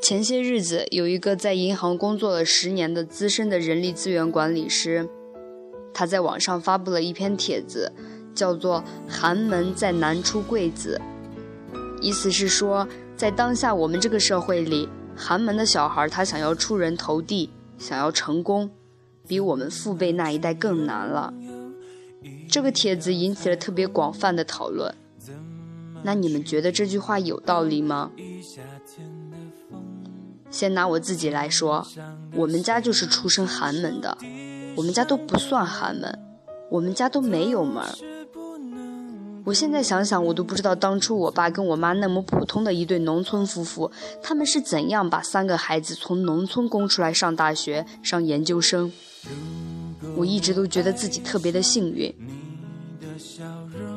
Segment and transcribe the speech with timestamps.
[0.00, 5.08] 前些日子，有一个在银行工作了十年的资深的人力资源管理师，
[5.92, 7.90] 他在网上发布了一篇帖子，
[8.34, 11.00] 叫做“寒门再难出贵子”，
[12.00, 12.86] 意思是说，
[13.16, 18.70] 在当下我们这个社会里，寒门的小孩他想要出人头地，想要成功，
[19.26, 21.34] 比我们父辈那一代更难了。
[22.48, 24.94] 这个帖子引起了特别广泛的讨论。
[26.06, 28.12] 那你们觉得这句话有道理吗？
[30.48, 31.84] 先拿我自己来说，
[32.32, 34.16] 我们家就是出身寒门的，
[34.76, 36.16] 我们家都不算寒门，
[36.70, 37.82] 我们家都没有门。
[39.44, 43.90] 我现在想想，我都不知道当初我爸跟我妈那么普通的一对农村夫妇，
[44.22, 48.92] 他们是怎样把三个孩子从农村供出来上大学、上研究生。
[50.14, 52.14] 我一直都觉得自己特别的幸运。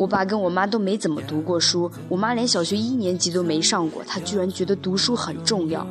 [0.00, 5.86] 我爸跟我妈都没怎么读过书，我妈连小学一年级都没上过，她居然觉得读书很重要。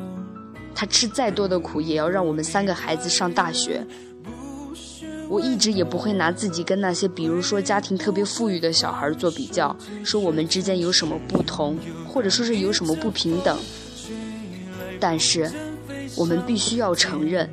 [0.74, 3.86] 她吃再多的苦，也要让我们三个孩子上大学。
[5.28, 13.56] 我一直也不会拿自己跟那些，比如说家庭特别富裕的小孩做比较，说我们之间有什么不同，或者说是有什么不平等。
[14.98, 15.48] 但是，
[16.16, 17.48] 我们必须要承认，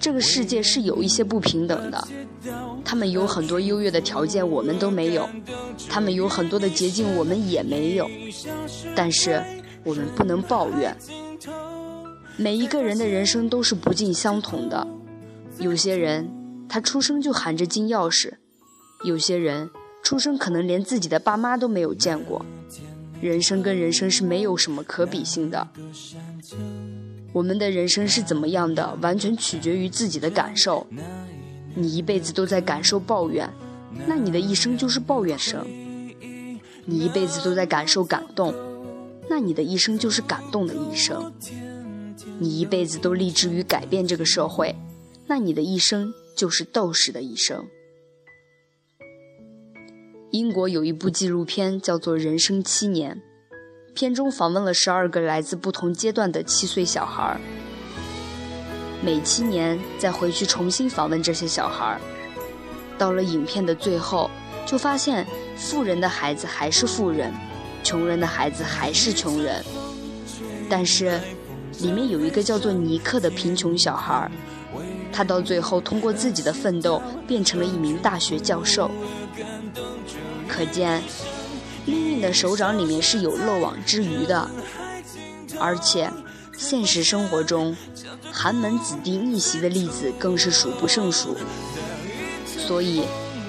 [0.00, 2.08] 这个世界是有一些不平等的。
[2.82, 5.24] 他们有很多优越的条件，我们都没有；
[5.88, 8.10] 他们有很多的捷径，我们也没有。
[8.96, 9.42] 但是，
[9.84, 10.96] 我们不能抱怨。
[12.36, 14.86] 每一个人的人生都是不尽相同的，
[15.58, 16.28] 有些人
[16.66, 18.32] 他出生就含着金钥匙，
[19.04, 19.68] 有些人
[20.02, 22.44] 出生可能连自己的爸妈都没有见过。
[23.20, 25.68] 人生跟人生是没有什么可比性的。
[27.32, 30.86] 我们的人生是怎么样的，完全取决于自己的感受。
[31.74, 33.48] 你一辈子都在感受抱怨，
[34.06, 35.60] 那你的一生就是抱怨生；
[36.84, 38.52] 你一辈子都在感受感动，
[39.28, 41.32] 那你的一生就是感动的一生。
[42.38, 44.74] 你一辈子都立志于改变这个社会，
[45.26, 47.64] 那你的一生就是斗士的一生。
[50.32, 53.16] 英国有一部纪录片叫做《人生七年》，
[53.94, 57.40] 片中访问了十二个来自不同阶段的七岁小孩儿，
[59.02, 62.00] 每七年再回去重新访问这些小孩儿。
[62.96, 64.30] 到了影片的最后，
[64.66, 67.32] 就发现富人的孩子还是富人，
[67.82, 69.64] 穷人的孩子还是穷人，
[70.68, 71.20] 但是。
[71.78, 74.30] 里面有一个叫做尼克的贫穷小孩，
[75.10, 78.90] 他到最后通过自己的奋斗变成了一名大学教授。
[80.46, 81.02] 可见，
[81.84, 84.48] 命运的手掌里面是有漏网之鱼的。
[85.58, 86.10] 而且，
[86.56, 87.76] 现实生活中，
[88.32, 91.36] 寒门子弟逆袭的例子更是数不胜数。
[92.46, 93.02] 所以，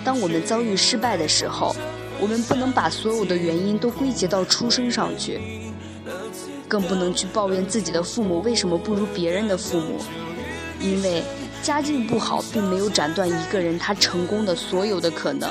[0.03, 1.75] 当我们遭遇失败的时候，
[2.19, 5.39] 我们不能把所有的原因都归结到出生上去。
[6.67, 9.99] 更不能去抱怨自己的父母为什么不如别人的父母，
[10.79, 11.21] 因为
[11.61, 15.49] 家境不好并没有斩断一个人他成功的所有的可能。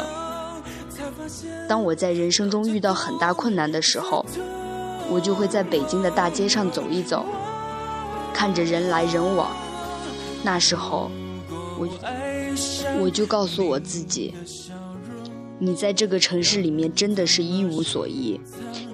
[1.68, 4.24] 当我在人生中遇到很大困难的时候，
[5.10, 7.24] 我就会在北京的大街上走一走，
[8.32, 9.50] 看着人来人往。
[10.42, 11.10] 那时候，
[11.78, 11.88] 我
[13.00, 14.34] 我就告诉我自己。
[15.58, 18.40] 你在这个城市里面真的是一无所依，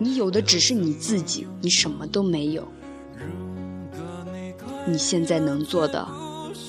[0.00, 2.66] 你有的只是你自己，你什么都没有。
[4.84, 6.06] 你现在能做的，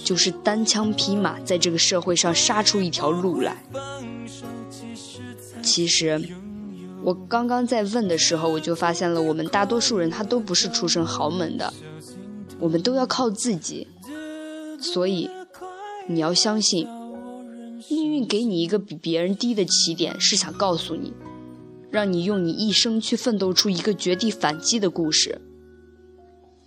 [0.04, 3.58] 就是单枪匹马在这个社会上杀出一条路来。
[5.78, 6.20] 其实，
[7.04, 11.72] 我刚刚在问的时候，我就发现了，我们大多数人他都不是出身豪门的，
[12.60, 13.88] 我们都要靠自己。
[14.82, 15.30] 所以，
[16.08, 16.88] 你要相信。
[17.92, 21.14] 命运给你一个比别人低的起点，是想告诉你，
[21.92, 25.40] 让你用你一生去奋斗出一个绝地反击的故事。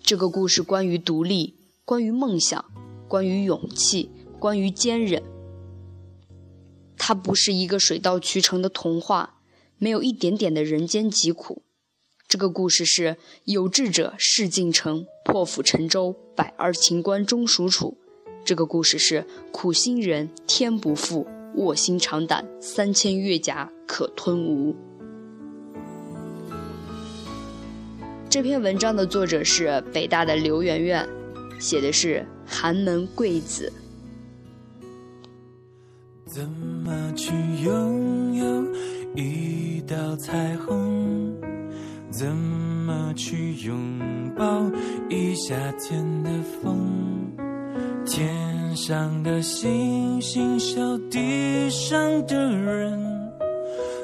[0.01, 2.65] 这个故事关于独立，关于梦想，
[3.09, 5.21] 关于勇气，关于坚韧。
[7.03, 9.41] 它不是一个水到渠成的童话，
[9.79, 11.63] 没有一点点的人间疾苦。
[12.29, 17.97] 这个故事是有志者事竟成，破釜沉舟，百二秦关终属楚。
[18.45, 21.27] 这个故事是苦心人天不负，
[21.57, 24.77] 卧薪尝胆，三千越甲可吞吴。
[28.29, 31.09] 这篇文章的作者是北大的刘媛媛，
[31.59, 33.73] 写的是寒门贵子。
[36.33, 37.33] 怎么去
[37.65, 38.65] 拥有
[39.17, 41.35] 一道彩虹？
[42.09, 43.99] 怎么去拥
[44.37, 44.63] 抱
[45.09, 46.31] 一夏天的
[46.63, 47.33] 风？
[48.07, 50.81] 天上的星星笑
[51.11, 51.99] 地上
[52.29, 53.33] 的人，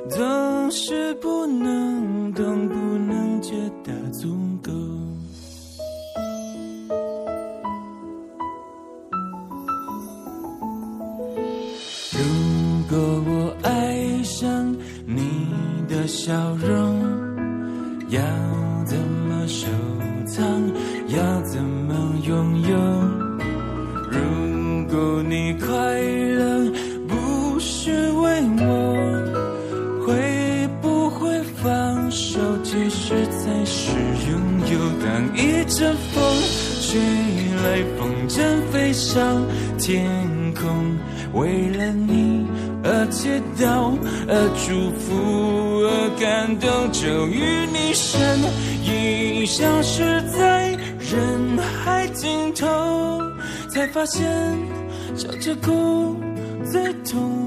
[0.09, 2.69] 总是不能懂，
[39.17, 39.43] 上
[39.79, 40.07] 天
[40.53, 40.95] 空，
[41.33, 42.47] 为了你
[42.85, 43.97] 而祈祷，
[44.29, 48.39] 而祝福，而感动，终于你身
[48.85, 50.69] 影消失在
[51.01, 52.67] 人海尽头，
[53.71, 54.23] 才发现
[55.15, 56.15] 笑着哭
[56.71, 57.46] 最痛。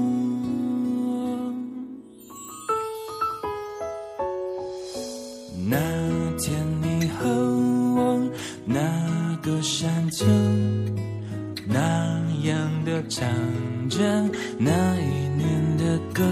[14.56, 16.22] 那一年的歌，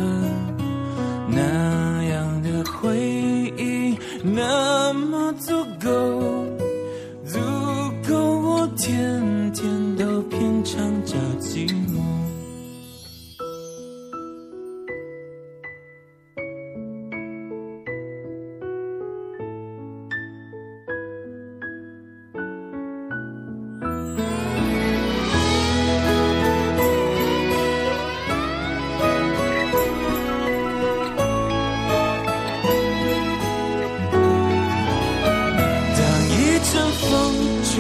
[1.29, 1.78] 那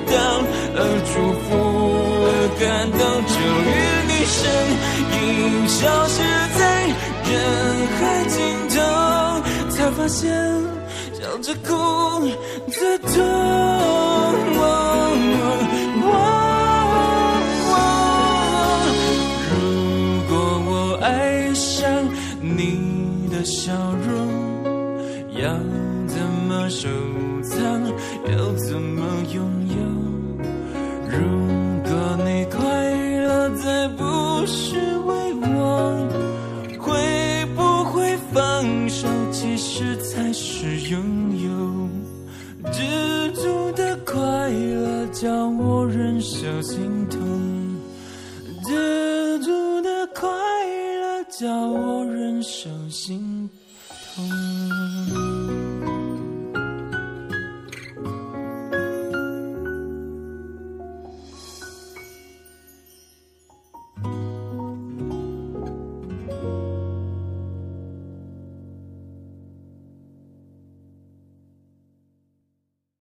[0.83, 1.13] 而祝
[1.43, 1.49] 福，
[2.25, 2.29] 而
[2.59, 2.99] 感动，
[3.29, 3.71] 终于
[4.09, 4.39] 你身
[5.13, 5.21] 影
[5.67, 6.15] 消失
[6.57, 6.59] 在
[7.29, 7.31] 人
[7.99, 8.35] 海尽
[8.73, 8.75] 头，
[9.69, 10.19] 才发现
[11.13, 11.69] 笑着哭
[12.71, 13.13] 最痛。
[19.53, 19.55] 如
[20.27, 20.31] 果
[20.65, 20.71] 我
[21.03, 21.05] 爱
[21.53, 21.69] 上
[22.41, 23.71] 你的笑
[24.07, 24.09] 容，
[25.39, 25.43] 要
[26.07, 26.17] 怎
[26.47, 26.89] 么收
[27.43, 27.59] 藏？
[28.31, 29.37] 要怎么拥
[29.67, 30.00] 有？
[46.61, 47.40] 心疼。